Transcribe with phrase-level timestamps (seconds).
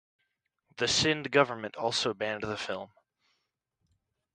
[0.77, 2.89] The Sindh government also banned the film.